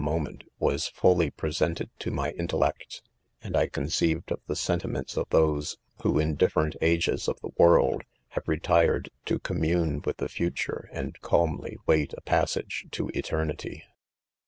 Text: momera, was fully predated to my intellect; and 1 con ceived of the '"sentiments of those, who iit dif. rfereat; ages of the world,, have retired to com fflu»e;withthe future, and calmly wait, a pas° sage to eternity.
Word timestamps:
momera, 0.03 0.41
was 0.57 0.87
fully 0.87 1.29
predated 1.29 1.87
to 1.99 2.09
my 2.09 2.31
intellect; 2.31 3.03
and 3.43 3.53
1 3.53 3.69
con 3.69 3.83
ceived 3.83 4.31
of 4.31 4.39
the 4.47 4.55
'"sentiments 4.55 5.15
of 5.15 5.29
those, 5.29 5.77
who 6.01 6.13
iit 6.13 6.39
dif. 6.39 6.55
rfereat; 6.55 6.75
ages 6.81 7.27
of 7.27 7.39
the 7.41 7.51
world,, 7.55 8.01
have 8.29 8.47
retired 8.47 9.11
to 9.25 9.37
com 9.37 9.57
fflu»e;withthe 9.57 10.27
future, 10.27 10.89
and 10.91 11.19
calmly 11.21 11.77
wait, 11.85 12.15
a 12.17 12.21
pas° 12.21 12.49
sage 12.49 12.87
to 12.89 13.09
eternity. 13.13 13.83